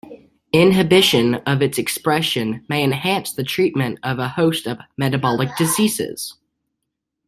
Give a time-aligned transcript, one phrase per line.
[0.51, 6.39] Inhibition of its expression may enhance the treatment of a host of metabolic diseases.